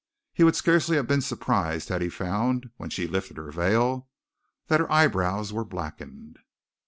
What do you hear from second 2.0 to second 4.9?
he found, when she lifted her veil, that